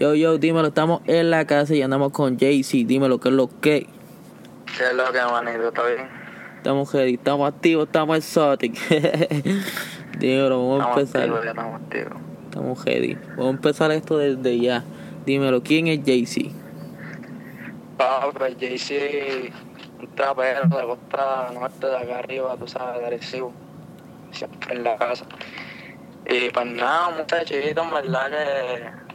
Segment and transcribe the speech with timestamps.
[0.00, 2.86] Yo, yo, dímelo, estamos en la casa y andamos con Jaycee.
[2.86, 3.86] Dímelo, ¿qué es lo que?
[4.64, 5.68] ¿Qué es lo que, manito?
[5.68, 6.08] ¿Está bien?
[6.56, 8.78] Estamos ready, estamos activos, estamos exotic.
[10.18, 11.20] dímelo, vamos a empezar.
[11.20, 12.12] activos, ya estamos activos.
[12.46, 13.14] Estamos ready.
[13.36, 14.84] Vamos a empezar esto desde ya.
[15.26, 16.50] Dímelo, ¿quién es Jaycee?
[18.38, 19.52] Pues Jaycee,
[20.00, 23.52] un trapero de costa norte de acá arriba, tú sabes, de Arecibo.
[24.30, 25.26] Siempre en la casa.
[26.26, 29.09] Y pues nada, muchachitos, en verdad que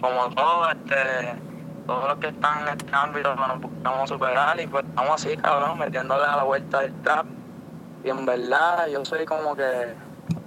[0.00, 1.34] como todos, este,
[1.86, 5.78] todos los que están en este ámbito nos buscamos superar y pues estamos así, cabrón,
[5.78, 7.26] metiéndole a la vuelta del trap.
[8.02, 9.94] Y en verdad yo soy como que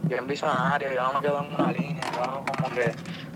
[0.04, 2.94] bien visionario, yo no me quedo en una línea, yo hago como que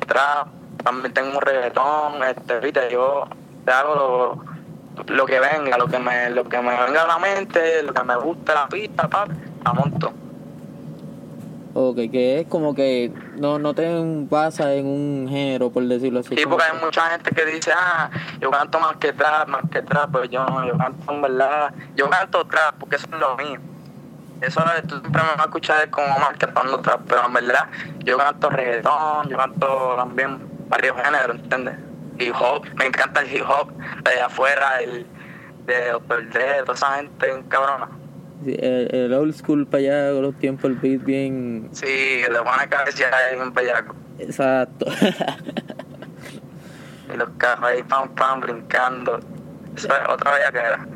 [0.08, 0.48] trap,
[0.84, 3.26] también tengo un reggaetón, este, viste, yo
[3.66, 7.20] te hago lo, lo que venga, lo que me, lo que me venga a la
[7.20, 10.21] mente, lo que me guste la pista, papi, la monto.
[11.74, 13.88] Ok, que es como que no, no te
[14.30, 16.36] basas en un género, por decirlo así.
[16.36, 18.10] Sí, porque que- hay mucha gente que dice, ah,
[18.42, 21.74] yo canto más que trap, más que trap, pero yo no, yo canto en verdad,
[21.96, 23.60] yo canto trap porque eso es lo mío.
[24.42, 27.68] Eso es, tú siempre me vas a escuchar como más cantando trap, pero en verdad
[28.00, 31.76] yo canto reggaetón, yo canto también varios géneros, ¿entiendes?
[32.20, 33.72] Hip hop, me encanta el hip hop
[34.04, 35.06] de afuera, el
[35.66, 36.30] de Dr.
[36.32, 37.88] Dre, toda esa gente cabrona.
[38.46, 41.70] El, el old school para allá, con los tiempos, el beat bien.
[41.72, 43.96] Sí, le pone cabeza ahí bien bellaco.
[44.20, 44.86] Exacto.
[47.14, 49.20] Y los carros ahí pam pam brincando.
[49.76, 50.88] Eso es otra bellaquera.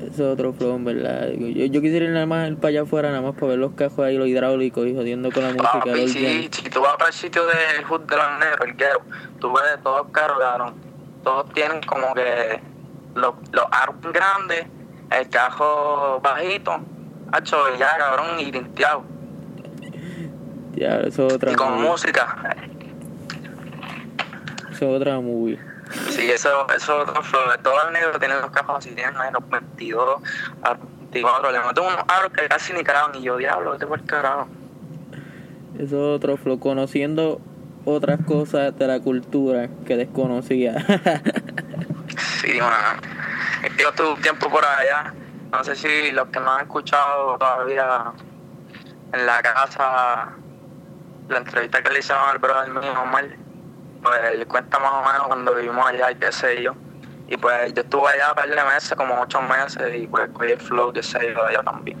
[0.00, 1.28] Eso es otro flow, en verdad.
[1.30, 4.00] Yo, yo quisiera ir nada más para allá afuera, nada más para ver los cajos
[4.00, 5.80] ahí, los hidráulicos y jodiendo con la música.
[5.80, 9.02] Papi, sí, si tú vas para el sitio del Hood de los Negros, el Guero,
[9.38, 10.72] tú ves todos los carros.
[11.22, 12.60] Todos tienen como que
[13.14, 14.66] los, los aros grandes,
[15.20, 16.80] el cajo bajito,
[17.32, 19.04] hacho ya, cabrón, y limpiado.
[20.74, 21.88] Ya, eso es otra Y con movie.
[21.88, 22.56] música.
[24.70, 25.58] Eso es otra movie.
[26.08, 27.42] Sí, eso, eso es otro flow.
[27.62, 30.22] Todos los negros tienen los cajos así, tienen los 22,
[30.62, 30.78] aros
[31.12, 31.52] 24.
[31.52, 33.14] Le meten unos aros que casi ni caraban.
[33.14, 34.48] Y yo, diablo, vete por el carajo.
[35.78, 36.58] Eso es otro flow.
[36.58, 37.40] Conociendo
[37.84, 40.76] otras cosas de la cultura que desconocía.
[42.42, 43.00] Sí, man.
[43.78, 45.14] Yo estuve un tiempo por allá.
[45.50, 48.12] No sé si los que no han escuchado todavía
[49.12, 50.32] en la casa
[51.28, 53.24] la entrevista que le hicieron al brother mío, Omar,
[54.02, 56.74] pues él cuenta más o menos cuando vivimos allá y qué sé yo.
[57.28, 60.52] Y pues yo estuve allá un par de meses, como ocho meses, y pues cogí
[60.52, 61.98] el flow, qué sé yo, allá también.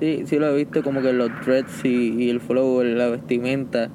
[0.00, 3.90] sí, sí lo he visto como que los dreads y, y el flow, la vestimenta.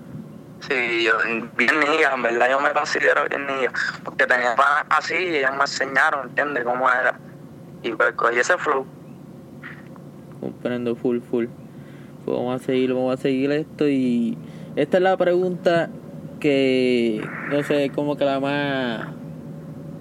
[0.61, 1.13] Sí, yo
[1.57, 3.71] bien niga, en verdad yo me considero bien niga,
[4.03, 6.63] porque tenía panas así y ellas me enseñaron, ¿entiendes?
[6.63, 7.17] Cómo era.
[7.81, 8.85] Y pues cogí ese flow.
[10.41, 11.45] comprendo full full
[12.25, 14.37] pues vamos a seguir vamos a seguir esto y
[14.75, 15.89] esta es la pregunta
[16.39, 19.07] que no sé como que la más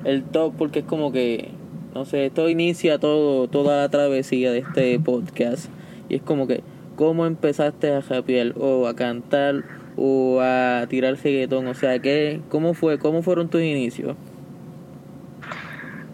[0.05, 1.51] el top porque es como que
[1.95, 5.69] no sé esto inicia todo toda la travesía de este podcast
[6.09, 6.63] y es como que
[6.97, 9.65] cómo empezaste a rapear o a cantar
[9.99, 14.17] o a tirar reggaetón o sea que cómo fue cómo fueron tus inicios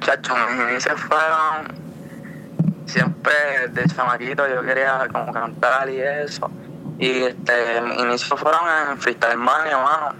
[0.04, 1.84] Chacho, mis inicios fueron
[2.84, 3.32] siempre
[3.70, 6.50] de chamaquito, yo quería como cantar y eso.
[6.98, 10.14] Y este, mis inicios fueron en Freestyle Mania, mano.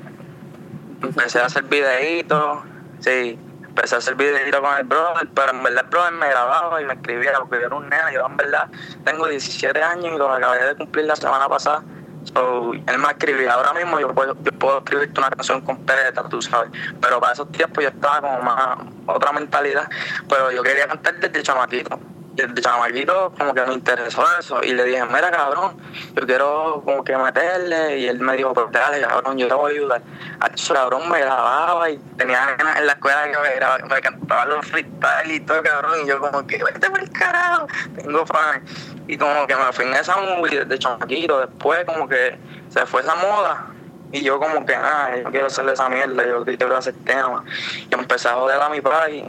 [1.03, 2.61] Empecé a hacer videitos,
[3.01, 6.81] sí, empecé a hacer videitos con el brother, pero en verdad el brother me grababa
[6.81, 8.71] y me escribía porque yo era un nene, yo en verdad
[9.05, 11.83] tengo 17 años y lo acabé de cumplir la semana pasada.
[12.25, 16.41] So, él me escribía, ahora mismo yo puedo, yo puedo escribirte una canción completa, tú
[16.41, 19.89] sabes, pero para esos tiempos yo estaba como más otra mentalidad,
[20.29, 21.99] pero yo quería cantar desde chamaquito,
[22.35, 25.77] desde chamaquito como que me interesó eso y le dije, mira cabrón,
[26.15, 29.73] yo quiero como que meterle y él me dijo, pues dale cabrón, yo te voy
[29.73, 30.03] a ayudar.
[30.41, 34.01] A eso cabrón me grababa y tenía ganas en la escuela que me, grababa, me
[34.01, 37.67] cantaba los freestyle y todo cabrón y yo como que vete por el carajo,
[37.97, 38.65] tengo fan.
[39.07, 42.39] Y como que me fui en esa movie desde chamaquito, después como que
[42.69, 43.67] se fue esa moda
[44.15, 47.45] y yo como que, ah, yo quiero hacerle esa mierda, yo quiero hacer tema.
[47.91, 49.25] Y empecé a joder a mi papá y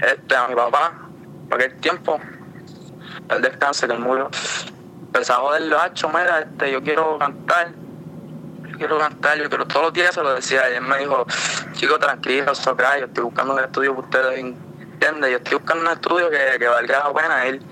[0.00, 0.92] este, a mi papá,
[1.48, 2.20] para aquel tiempo,
[3.28, 4.30] el descanse que él murió.
[5.06, 7.72] Empecé a joderlo, hacho, mira, este, yo quiero cantar,
[8.68, 11.26] yo quiero cantar, yo quiero, todos los días se lo decía, y él me dijo,
[11.72, 15.30] chico, tranquilo, Socra, yo estoy buscando un estudio para ustedes, ¿entiendes?
[15.30, 17.62] Yo estoy buscando un estudio que, que valga la pena ir.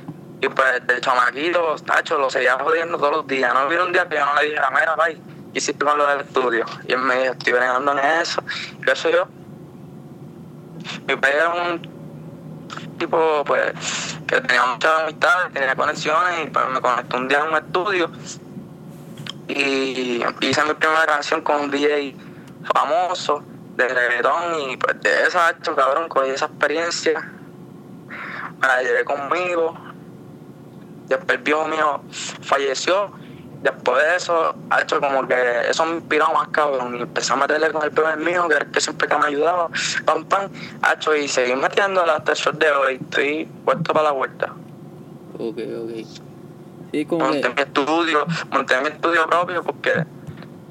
[0.40, 3.54] Y pues de chamaquito, tacho, lo seguía jodiendo todos los días.
[3.54, 6.06] No hubiera un día que yo no le dijera, mira, bye, ¿qué hiciste con lo
[6.06, 6.66] del estudio?
[6.86, 8.42] Y él me dijo, estoy bregando en eso.
[8.84, 9.26] ¿Qué soy yo?
[11.06, 11.93] Mi padre un
[12.98, 13.72] tipo, pues,
[14.26, 18.10] que tenía muchas amistades, tenía conexiones, y pues me conectó un día en un estudio.
[19.48, 22.16] Y hice mi primera canción con un DJ
[22.72, 23.42] famosos
[23.76, 27.20] de reggaetón y pues de esa hecho cabrón cogí esa experiencia
[28.60, 29.76] me la llevé conmigo
[31.08, 32.00] después el viejo mío
[32.42, 33.12] falleció
[33.64, 37.36] después de eso ha hecho como que eso me inspiró más cabrón y empecé a
[37.36, 39.68] meterle con el primer mío que era el que siempre que me ayudaba
[40.04, 40.48] pam pam
[40.82, 44.52] ha hecho y seguí metiéndole hasta el sol de hoy estoy puesto para la vuelta
[45.38, 45.90] Ok, ok.
[46.92, 47.54] Sí, como monté que...
[47.54, 50.04] mi estudio, monté mi estudio propio porque,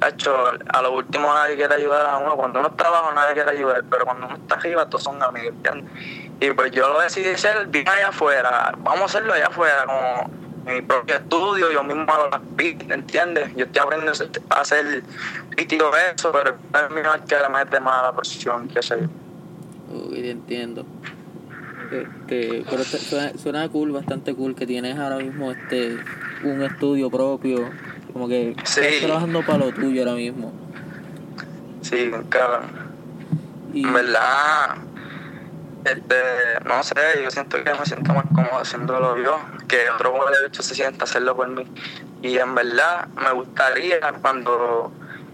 [0.07, 0.33] hecho,
[0.69, 2.35] a lo último nadie quiere ayudar a uno.
[2.35, 5.53] Cuando uno está abajo nadie quiere ayudar, pero cuando uno está arriba todos son amigos,
[5.55, 5.91] ¿entiendes?
[6.39, 8.73] Y pues yo lo decidí hacer bien allá afuera.
[8.77, 13.54] Vamos a hacerlo allá afuera, como mi propio estudio, yo mismo hago las beats, ¿entiendes?
[13.56, 14.18] Yo estoy aprendiendo
[14.50, 15.04] a hacer
[15.56, 18.81] beat y todo eso, pero es mi que le mete más a la posición, qué
[18.81, 20.10] sé yo.
[20.12, 20.86] Te entiendo.
[21.92, 26.00] Este, pero te- suena, suena cool, bastante cool que tienes ahora mismo este
[26.42, 27.71] un estudio propio,
[28.12, 28.81] como que Sí.
[28.81, 30.51] estás trabajando para lo tuyo ahora mismo.
[31.81, 32.71] Sí, cabrón.
[33.74, 34.75] Y En verdad,
[35.86, 36.15] este,
[36.65, 36.94] no sé,
[37.24, 40.75] yo siento que me siento más cómodo haciéndolo yo, que otro como de hecho se
[40.75, 41.65] sienta hacerlo por mí.
[42.21, 44.92] Y en verdad me gustaría cuando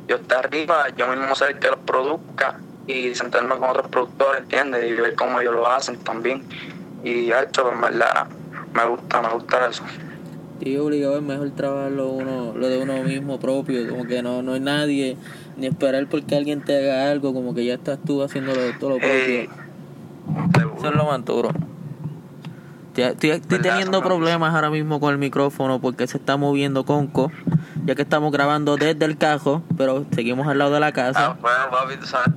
[0.08, 4.42] yo esté arriba, yo mismo ser el que los produzca y sentarme con otros productores,
[4.42, 4.90] ¿entiendes?
[4.90, 6.44] Y ver cómo ellos lo hacen también.
[7.04, 8.28] Y hecho, en verdad,
[8.74, 9.84] me gusta, me gusta eso.
[10.60, 14.54] y obligado es mejor trabajarlo uno, lo de uno mismo propio, como que no, no
[14.54, 15.18] hay nadie,
[15.58, 18.98] ni esperar porque alguien te haga algo, como que ya estás tú haciéndolo todo lo
[18.98, 19.14] propio.
[19.14, 19.50] Eh,
[20.78, 21.52] Eso es lo más duro.
[23.08, 27.32] Estoy, estoy- teniendo problemas ahora mismo con el micrófono porque se está moviendo Conco,
[27.86, 31.38] ya que estamos grabando desde el cajo, pero seguimos al lado de la Ah, casa.
[31.42, 32.30] pues, papi, tú sabes,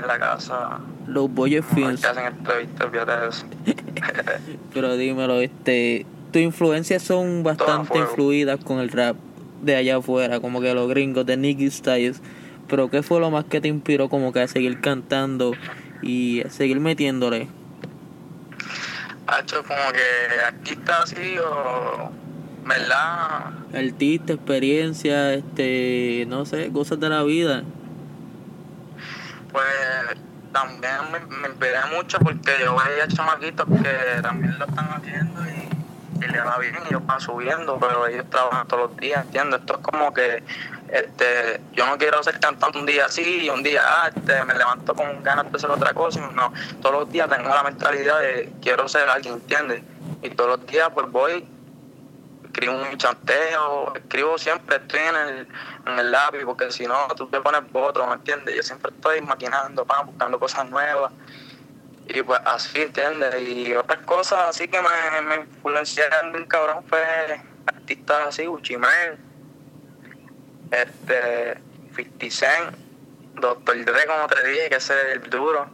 [0.00, 2.00] en la casa, Los Boyer los Films.
[2.00, 2.88] que hacen entrevistas,
[3.28, 3.46] eso.
[4.72, 9.16] Pero dímelo, este, tus influencias son bastante influidas con el rap
[9.62, 12.20] de allá afuera, como que los gringos de Nicky Styles.
[12.68, 15.52] Pero ¿qué fue lo más que te inspiró como que a seguir cantando
[16.02, 17.48] y a seguir metiéndole?
[19.26, 22.10] Ha hecho como que artista así o
[22.64, 27.64] verdad Artista, experiencia, este, no sé, cosas de la vida.
[29.50, 29.64] pues
[30.52, 36.24] también me, me inspiré mucho porque yo veía chamaquitos que también lo están haciendo y,
[36.24, 39.56] y le va bien y yo paso subiendo pero ellos trabajan todos los días entiendo
[39.56, 40.44] esto es como que
[40.88, 44.54] este yo no quiero ser cantante un día así y un día ah, este, me
[44.54, 46.52] levanto con ganas de hacer otra cosa no
[46.82, 49.82] todos los días tengo la mentalidad de quiero ser alguien entiendes
[50.22, 51.46] y todos los días pues voy
[52.54, 55.48] escribo un chanteo, escribo siempre, estoy en el,
[55.86, 58.54] en el lápiz, porque si no, tú te pones otro, ¿me entiendes?
[58.54, 61.10] Yo siempre estoy maquinando, pa, buscando cosas nuevas,
[62.06, 63.34] y pues así, ¿entiendes?
[63.40, 67.02] Y otras cosas así que me, me influenciaron cabrón fue
[67.66, 69.18] artistas así, Mane,
[70.82, 71.54] este,
[71.94, 72.76] 50 Cent,
[73.40, 73.84] Dr.
[73.84, 75.68] Dre, como te dije, que ese es el duro,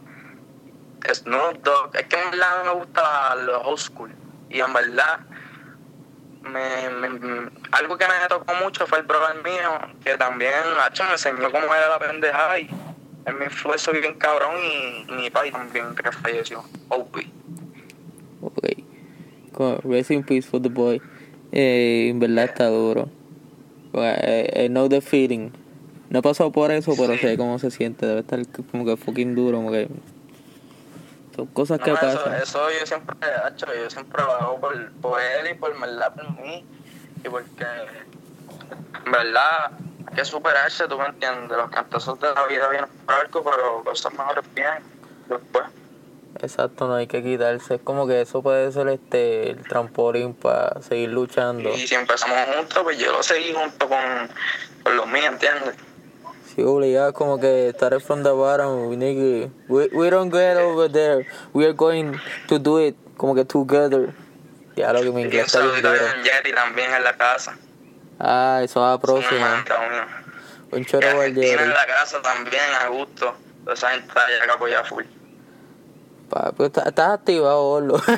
[1.13, 4.11] Snoop Dogg, es que en verdad me gusta los old
[4.49, 5.19] y en verdad
[6.43, 10.53] me, algo que me tocó mucho fue el brother mío, que también
[10.83, 12.69] hacho, me enseñó cómo era la pendejada y
[13.25, 17.31] él me influenció bien cabrón y mi padre también que falleció, Opie.
[18.41, 20.09] Ok.
[20.09, 20.99] In peace for the boy.
[21.51, 23.09] Eh, en verdad está duro.
[23.93, 25.51] I, I know the feeling.
[26.09, 27.19] No he pasado por eso, pero Sí.
[27.19, 28.05] sé cómo se siente.
[28.05, 28.39] Debe estar
[28.71, 29.57] como que fucking duro.
[29.57, 29.87] Como que...
[31.35, 32.35] Son cosas que No, eso, pasan.
[32.41, 36.65] eso yo siempre, hacho, yo siempre hago por, por él y por verdad por mí
[37.23, 37.65] y porque
[39.05, 39.71] en verdad
[40.07, 43.81] hay que superarse, tú me entiendes, los cantazos de la vida vienen por algo, pero
[43.85, 44.83] cosas mejores vienen
[45.29, 45.63] después.
[46.41, 47.75] Exacto, no hay que quitarse.
[47.75, 51.69] Es como que eso puede ser este el trampolín para seguir luchando.
[51.69, 53.99] Y si empezamos juntos, pues yo lo seguí junto con,
[54.83, 55.75] con los míos, ¿entiendes?
[56.55, 58.87] Sí, obligado, como que started from the bottom.
[58.89, 61.27] We, need to- we, we don't get over there.
[61.53, 62.13] We are going
[62.47, 64.13] to do it como que together.
[64.75, 65.75] Ya lo que un inglés está bien
[66.23, 67.55] Jerry también en la casa.
[68.19, 71.63] Ah, eso va a Un choro Argentina Jerry.
[71.63, 73.35] en la casa también, a gusto.
[73.71, 75.03] Esa gente allá que apoya full.
[76.31, 78.01] Pa- pues está- Estás activado, Orlo.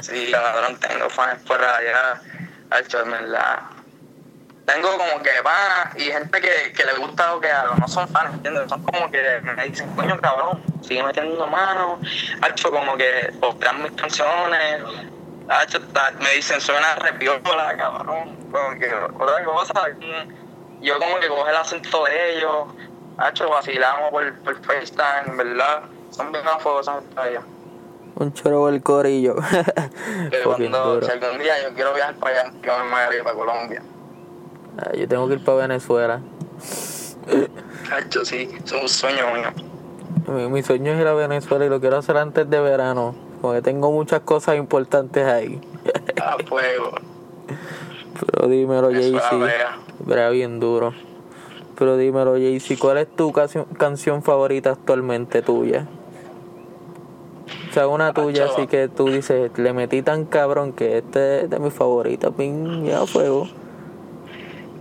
[0.00, 2.20] Sí, cabrón, tengo fans por allá.
[2.70, 3.12] Hacho, en.
[4.66, 7.74] Tengo como que panas y gente que, que le gusta lo que hago.
[7.76, 8.68] No son fans, ¿entiendes?
[8.68, 12.00] Son como que me dicen, coño, cabrón, sigue metiendo mano.
[12.40, 14.82] Hacho, como que postean mis canciones.
[15.48, 15.80] Hacho,
[16.20, 18.36] me dicen, suena repiola, cabrón.
[18.50, 19.74] Como que otra cosa.
[20.80, 22.68] Yo como que coge el acento de ellos.
[23.18, 25.82] Hacho, vacilamos por, por FaceTime, ¿verdad?
[26.12, 27.42] Son bien afogosos allá.
[28.16, 29.36] Un choro el corillo.
[30.44, 33.82] Fucking cuando, si algún día yo quiero viajar para allá, yo me ir para Colombia.
[34.78, 36.20] Ah, Yo tengo que ir para Venezuela.
[37.90, 39.48] Hacho, sí, es un sueño mío.
[40.28, 43.14] Mi, mi sueño es ir a Venezuela y lo quiero hacer antes de verano.
[43.40, 45.60] Porque tengo muchas cosas importantes ahí.
[46.22, 46.92] A fuego.
[48.26, 49.48] Pero dímelo, Jaycee.
[50.00, 50.92] Verá bien duro.
[51.78, 55.86] Pero dímelo, Jaycee, ¿cuál es tu canción, canción favorita actualmente tuya?
[57.72, 58.52] O sea, una tuya Acho.
[58.52, 62.84] así que tú dices, le metí tan cabrón que este es de mis favoritas, ping,
[62.84, 63.48] ya fuego.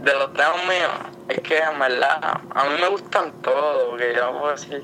[0.03, 0.91] De los temas míos,
[1.29, 4.83] es que en verdad, a mí me gustan todos, que yo puedo decir,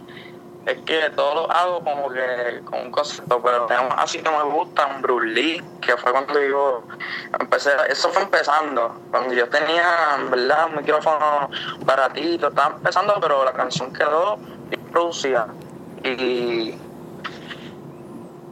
[0.67, 4.43] es que todos los hago como que con un concepto, pero temas así que me
[4.43, 6.83] gustan, Bruce Lee, que fue cuando yo
[7.37, 11.49] empecé, eso fue empezando, cuando yo tenía, en verdad, un micrófono
[11.83, 14.37] baratito, estaba empezando, pero la canción quedó
[14.93, 15.49] producida.
[16.05, 16.77] Y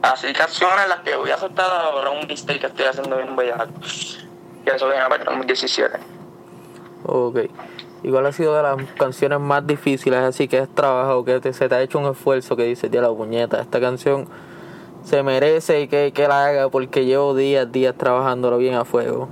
[0.02, 3.72] así canciones las que voy a soltar ahora un mistake que estoy haciendo bien bellaco,
[4.64, 5.98] que eso viene para el 2017.
[7.04, 7.38] Ok.
[8.02, 11.52] ¿Y cuál ha sido de las canciones más difíciles así que has trabajado, que te-
[11.52, 14.28] se te ha hecho un esfuerzo que dices, ya la puñeta, esta canción
[15.02, 19.28] se merece y que, que la haga porque llevo días, días trabajándolo bien a fuego?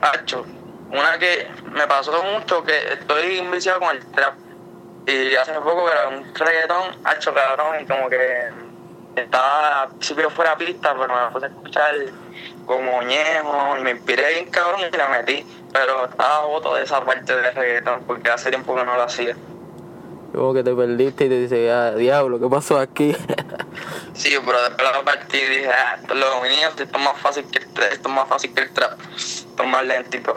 [0.00, 0.44] Hacho,
[0.90, 4.34] una que me pasó mucho que estoy enviciado con el trap.
[5.06, 8.48] Y hace poco era un reggaetón, hacho cabrón, y como que
[9.16, 11.94] estaba al principio fuera de pista, pero me puse a escuchar
[12.66, 15.44] como ñejo y me inspiré bien cabrón y la metí.
[15.72, 19.36] Pero estaba voto de esa parte del reggaetón porque hace tiempo que no lo hacía.
[20.34, 23.14] Como que te perdiste y te dices, ah, diablo, ¿qué pasó aquí?
[24.12, 27.60] Sí, pero después la partí y dije, ah, lo mío, esto es más fácil que
[27.60, 30.36] el trap, esto es más fácil que el trap, esto es más lentito.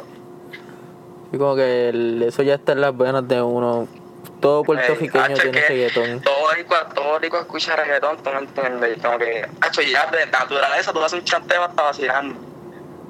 [1.34, 3.88] y como que el- eso ya está en las venas de uno.
[4.44, 6.20] Todo puertorriqueño hacho, tiene reggaetón.
[6.20, 8.98] Todo rico, todo rico escucha reggaetón, tú no entiendes.
[8.98, 12.36] Y como que, hacho, ya de naturaleza tú haces un chanteo hasta vacilando.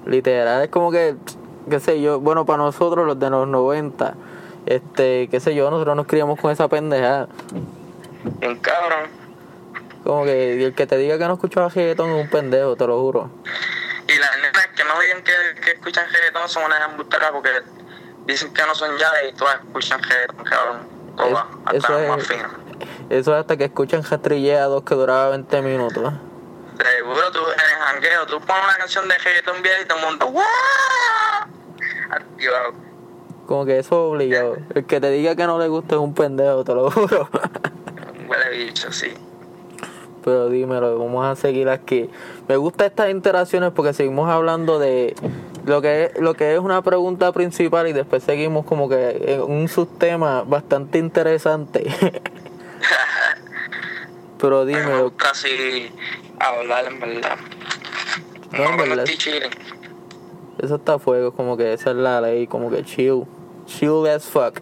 [0.05, 1.15] Literal, es como que,
[1.67, 4.13] qué sé yo, bueno, para nosotros los de los 90,
[4.67, 7.27] este, qué sé yo, nosotros nos criamos con esa pendejada.
[8.39, 9.09] Bien cabrón.
[10.03, 13.01] Como que el que te diga que no escuchaba reggaetón es un pendejo, te lo
[13.01, 13.31] juro.
[14.07, 17.49] Y las nenas que no digan que, que escuchan reggaetón son unas embusteras porque
[18.27, 20.92] dicen que no son ya y todas escuchan reggaetón, cabrón.
[21.17, 22.29] Es- hasta eso es-.
[23.09, 26.13] Eso es hasta que escuchan Jastrilleados que duraba 20 minutos.
[26.77, 30.05] Seguro tú en el jangueo, tú pones una canción de reggaetón vieja y todo el
[30.05, 30.45] mundo, ¡guau!
[32.09, 32.73] Activado.
[33.47, 34.57] Como que eso es obligado.
[34.73, 37.29] El que te diga que no le gusta es un pendejo, te lo juro.
[38.27, 39.13] Huele bicho, sí.
[40.23, 42.09] Pero dímelo, vamos a seguir aquí.
[42.47, 45.13] Me gustan estas interacciones porque seguimos hablando de
[45.65, 49.41] lo que es, lo que es una pregunta principal y después seguimos como que en
[49.41, 51.83] un subtema bastante interesante.
[54.39, 55.89] Pero mí me gusta así
[56.39, 57.37] hablar en verdad.
[58.51, 59.05] No, en No, verdad.
[60.59, 63.23] eso está a fuego, como que esa es la ley, como que chill.
[63.65, 64.59] Chill as fuck.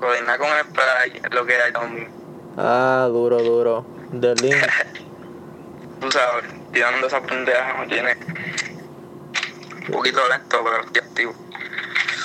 [0.00, 2.08] Coordinar con el spray es lo que hay también.
[2.56, 3.84] Ah, duro, duro.
[4.12, 4.54] Link.
[6.00, 8.16] Tú sabes, tirando esa pendeja me tiene
[9.88, 11.34] un poquito lento, pero estoy activo.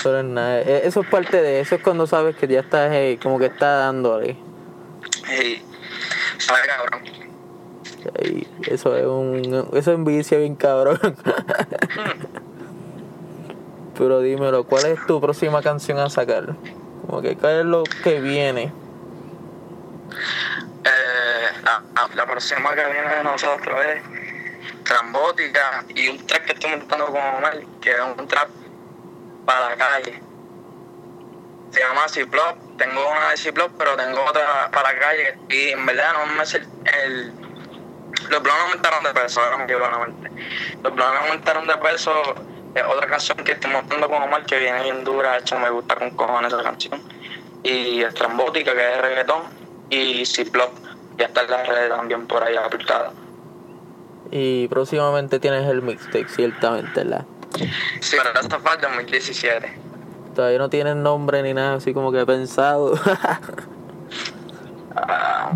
[0.04, 0.62] Pero es nada.
[0.62, 3.46] e- Eso es parte de eso, es cuando sabes que ya estás eh, como que
[3.48, 4.32] está dándole.
[4.32, 5.62] Y,
[6.38, 7.04] ¿sabes, cabrón?
[8.22, 11.00] Y eso es un eso envicia bien cabrón.
[13.98, 16.56] Pero dímelo, ¿cuál es tu próxima canción a sacar?
[17.06, 18.74] Como que cuál es lo que viene.
[20.84, 21.48] Eh,
[22.16, 24.04] la próxima que viene de nosotros es
[24.94, 28.48] Trambótica y un trap que estoy montando con Omar, que es un trap
[29.44, 30.22] para la calle.
[31.72, 32.78] Se llama Ciplop.
[32.78, 35.36] Tengo una de Ciplop, pero tengo otra para la calle.
[35.50, 37.34] Y en verdad no me el.
[38.30, 39.42] los planes aumentaron de peso.
[40.84, 42.36] Los planes aumentaron de peso.
[42.76, 45.40] Es otra canción que estoy montando con Omar que viene bien dura.
[45.40, 47.02] Hecho, me gusta con cojones esa canción.
[47.64, 49.42] Y Estrambótica, que es reggaetón.
[49.90, 50.72] Y Ciplop,
[51.18, 53.12] ya está en las redes también por ahí aplicada.
[54.36, 57.24] Y próximamente tienes el mixtape, ciertamente, ¿verdad?
[58.00, 59.78] Sí, el 2017.
[60.36, 62.96] Todavía no tienes nombre ni nada así como que pensado.
[64.96, 65.52] Ah,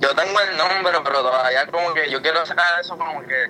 [0.00, 3.46] yo tengo el nombre, pero todavía como que yo quiero sacar eso como que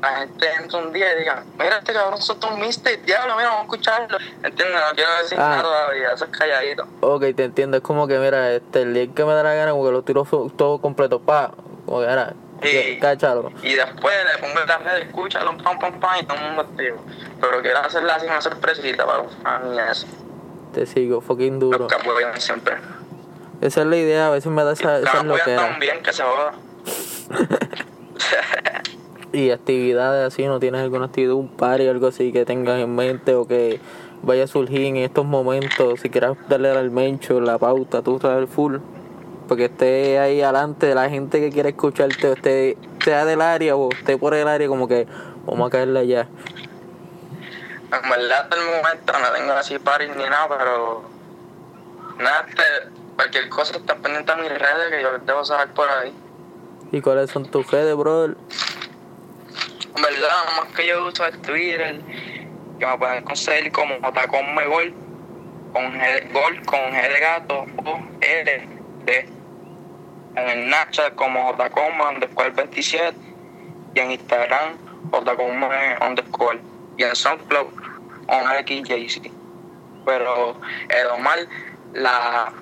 [0.00, 3.48] la gente entre un día y diga, mira este cabrón soltó un mixtape, diablo, mira,
[3.48, 4.18] vamos a escucharlo.
[4.42, 4.74] ¿Entiendes?
[4.88, 5.48] No quiero decir Ah.
[5.50, 6.86] nada todavía, eso es calladito.
[7.00, 7.76] ok, te entiendo.
[7.76, 10.02] Es como que, mira, este, el día que me da la gana, como que lo
[10.02, 10.24] tiro
[10.56, 11.52] todo completo, pa.
[11.86, 12.34] Como que, mira,
[12.70, 12.98] Sí.
[13.00, 13.52] cáchalo.
[13.62, 16.62] Y después le pongo en las redes, escúchalo, pam, pam, pam, y todo el mundo
[16.62, 17.04] activo.
[17.40, 20.06] Pero quiero hacerla así una sorpresita para los fans y eso.
[20.72, 21.78] Te sigo, fucking duro.
[21.78, 21.92] Los
[22.34, 22.76] que siempre.
[23.60, 25.56] Esa es la idea, a veces me da esa, esa apoyan loquera.
[25.56, 26.52] tan bien que se joda.
[29.34, 33.34] Y actividades así, ¿no tienes alguna actividad, un party, algo así que tengas en mente
[33.34, 33.80] o que
[34.22, 38.38] vaya a surgir en estos momentos, si quieras darle al mencho, la pauta, tú sabes
[38.38, 38.76] el full,
[39.48, 43.90] porque esté ahí adelante de la gente que quiere escucharte, esté, sea del área o
[43.92, 45.06] esté por el área, como que
[45.44, 46.28] vamos a caerle allá.
[47.92, 51.04] En verdad, hasta el momento no tengo así paris ni nada, pero
[52.18, 52.62] nada, este,
[53.16, 56.12] cualquier cosa está pendiente a mis redes que yo debo saber por ahí.
[56.90, 58.36] ¿Y cuáles son tus redes, brother?
[59.96, 62.00] En verdad, más que yo uso es Twitter,
[62.78, 64.94] que me pueden conseguir como JCOMEGOL,
[65.72, 68.73] con G, gol con G de gato o L
[69.04, 69.28] de.
[70.36, 73.16] En el Snapchat como JCOME underscore 27
[73.94, 74.76] y en Instagram
[75.12, 76.60] JCOME underscore
[76.96, 77.66] y en SoundCloud
[78.26, 79.30] OnXJC.
[80.04, 80.56] Pero
[80.88, 81.38] el Omar,
[81.94, 82.52] la,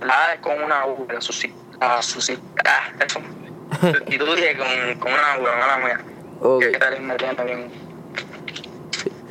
[0.00, 3.20] la es con una U, la susi, la susi, ah, eso.
[4.06, 6.00] Y tú dije con, con una U, mala mía.
[6.40, 6.60] Ok.
[6.60, 7.70] Que tal me tiene bien.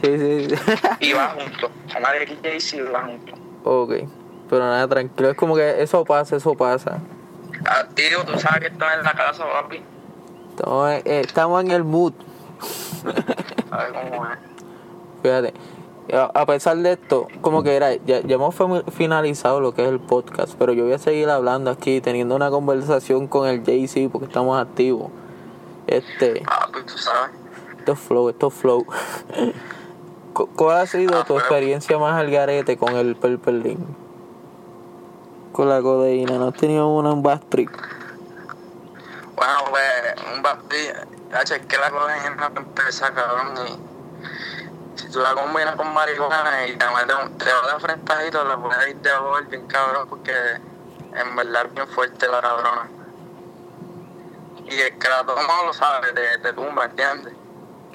[0.01, 0.75] Sí, sí, sí.
[0.99, 1.71] Y va junto.
[1.95, 3.33] Omar XJC va junto.
[3.63, 4.24] ok.
[4.49, 6.99] Pero nada, tranquilo, es como que eso pasa, eso pasa.
[7.65, 9.81] Ah, tío, tú sabes que estás en la casa, papi.
[10.55, 12.13] Estamos, en- eh, estamos en el mood.
[13.71, 14.37] A ver cómo es.
[15.23, 15.53] Fíjate,
[16.13, 18.55] a a pesar de esto, como que era, ya, ya hemos
[18.93, 22.49] finalizado lo que es el podcast, pero yo voy a seguir hablando aquí, teniendo una
[22.51, 25.09] conversación con el JC porque estamos activos.
[25.87, 27.31] Este, Papi, tú sabes.
[27.79, 28.85] esto es flow, esto es flow.
[30.33, 31.43] Cu- ¿Cuál ha sido Ah, tu pues.
[31.45, 33.79] experiencia más al garete con el perperlín?
[35.55, 37.69] Con la codeína, ¿no has tenido una en bad trip?
[39.37, 41.07] Bueno, pues, un bastilla.
[41.31, 43.53] Hacho, es que la cocaína te empieza, cabrón.
[43.65, 48.43] Y si tú la combinas con marihuana y te metes un- te vas de frentajito,
[48.43, 50.33] le puedes ir de gol bien cabrón, porque
[51.13, 52.89] en verdad es bien fuerte la cabrona.
[54.65, 57.33] Y el que la toma lo sabe, te, te tumba, ¿entiendes?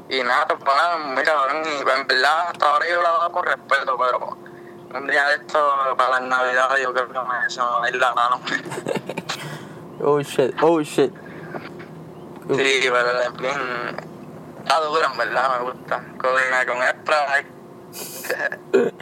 [0.08, 1.62] Y nada, te pones muy cabrón.
[1.66, 4.49] Y en verdad, hasta ahora yo la hago con respeto, pero
[4.94, 7.88] un día de esto, para las navidades, yo creo que me, se me va a
[7.88, 8.40] ir la mano.
[10.02, 11.12] Oh shit, oh shit.
[12.48, 13.60] Sí, pero es bien.
[14.62, 16.02] Está dura, en verdad, me gusta.
[16.16, 17.46] Con spray.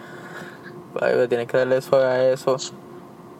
[1.00, 2.56] Ay, pero tienes que darle suave a eso.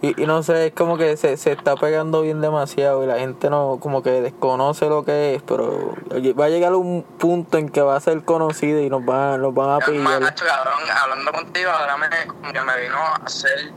[0.00, 3.18] Y, y no sé, es como que se, se está pegando bien demasiado y la
[3.18, 5.94] gente no, como que desconoce lo que es, pero
[6.38, 9.52] va a llegar un punto en que va a ser conocido y nos van, nos
[9.52, 10.34] van a pillar.
[10.34, 13.72] Cabrón, hablando contigo, ahora me, que me vino a hacer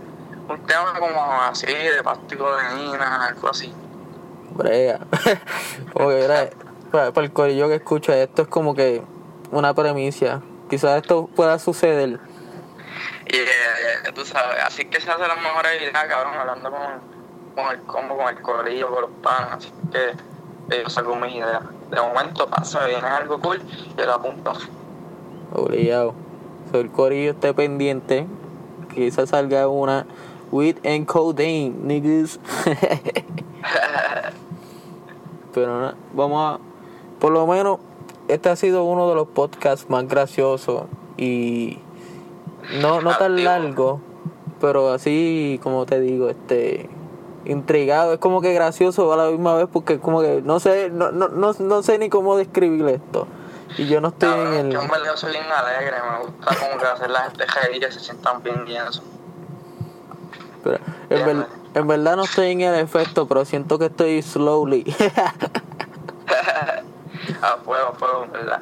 [0.48, 3.74] un tema como así, de plástico de nina, algo así.
[4.52, 5.00] Brea.
[5.94, 6.50] como que era,
[6.92, 9.02] para, para el corillo que escucha esto es como que
[9.52, 10.42] una premisa.
[10.70, 12.20] Quizás esto pueda suceder.
[13.28, 16.82] Y eh, tú sabes, así que se hacen las mejores ideas, cabrón, hablando con,
[17.56, 19.58] con el combo, con el corillo, con los panas.
[19.58, 20.10] Así que
[20.76, 21.62] eh, yo saco mis ideas.
[21.90, 23.62] De momento pasa, viene algo cool,
[23.98, 24.54] yo lo apunto.
[25.54, 26.14] Obligado.
[26.72, 28.28] So, el corillo esté pendiente.
[28.94, 30.06] Quizás salga una
[30.52, 32.40] with and codeine, niggas.
[35.54, 36.60] Pero no, vamos a.
[37.20, 37.80] Por lo menos,
[38.28, 40.84] este ha sido uno de los podcasts más graciosos
[41.18, 41.80] y.
[42.82, 44.00] No, no tan largo,
[44.60, 46.90] pero así como te digo, este.
[47.44, 51.12] Intrigado, es como que gracioso a la misma vez porque como que no sé, no,
[51.12, 53.28] no, no, no sé ni cómo describir esto.
[53.80, 54.72] Y yo no estoy en el.
[54.72, 57.46] Yo en verdad soy bien alegre, me gusta como que hacer la gente
[57.80, 59.02] que se sientan bien y eso.
[60.64, 60.78] Pero
[61.10, 64.84] en, ver- en verdad no estoy en el efecto, pero siento que estoy slowly.
[67.42, 68.60] A fuego, a fuego, en verdad.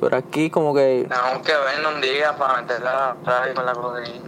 [0.00, 4.24] Pero aquí como que Tenemos que vernos un día para meterla atrás con la codeína.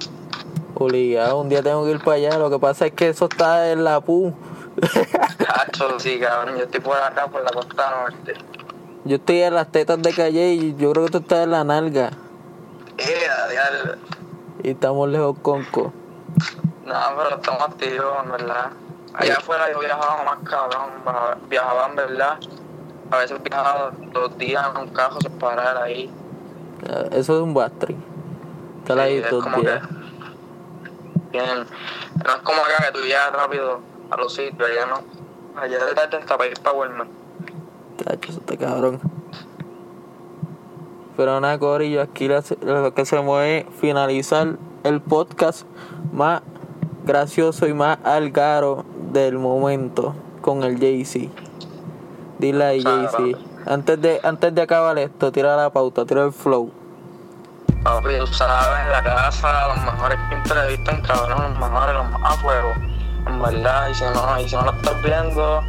[0.74, 2.38] obligado, un día tengo que ir para allá.
[2.38, 4.34] Lo que pasa es que eso está en la PU.
[5.38, 8.34] Cacho, sí, cabrón, yo estoy por acá, por la costa norte.
[9.04, 11.62] yo estoy en las tetas de calle y yo creo que tú estás en la
[11.64, 12.10] nalga.
[12.98, 13.26] Eh.
[14.62, 15.92] Y estamos lejos conco.
[16.84, 18.70] No, pero estamos activos, en verdad.
[19.14, 22.38] Allá afuera yo viajaba más cabrón, ba- viajaba en verdad.
[23.12, 26.10] A veces viajaba dos días en un carro sin parar ahí.
[26.88, 27.94] Eh, Eso es un bastri.
[28.78, 29.82] Estar ahí es dos días.
[31.30, 31.66] que bien,
[32.24, 35.60] no es como acá que tú llegas rápido a los sitios, allá no.
[35.60, 37.10] Allá de tarde hasta para ir para Walmart.
[38.02, 38.98] Tacho, eso está cabrón.
[41.14, 45.66] Pero nada, Corillo, aquí lo que hacemos es finalizar el podcast
[46.12, 46.40] más
[47.04, 51.30] gracioso y más algaro del momento con el Jay-Z.
[52.42, 53.38] Dile ahí, Jay-Z.
[53.66, 56.72] Antes de, antes de acabar esto, tira la pauta, tira el flow.
[57.84, 62.36] Papi, tú sabes, la casa, los mejores que entrevistan, cabrón, los mejores, los más a
[62.38, 62.72] fuego.
[63.28, 65.62] En verdad, y si no, y si no lo estás viendo,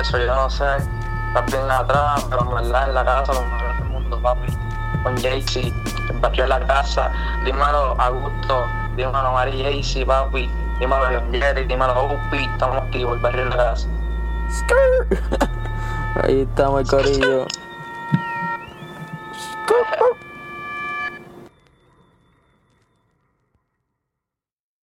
[0.00, 3.78] eso yo no sé, estás bien atrás, pero en verdad en la casa, los mejores
[3.80, 4.52] del mundo, papi.
[5.02, 5.58] Con Jay-Z.
[6.08, 7.10] el barrio de la casa,
[7.44, 8.64] dímelo Augusto,
[8.94, 13.56] dímelo Mari Jaycee, papi, dímelo John Jerry, dímelo Opie, estamos activos, el barrio de la
[13.56, 13.88] casa.
[16.22, 17.46] Ahí estamos, el corillo.